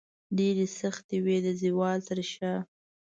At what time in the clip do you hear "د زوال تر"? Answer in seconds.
1.45-2.19